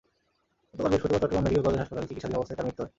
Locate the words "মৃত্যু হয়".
2.67-2.89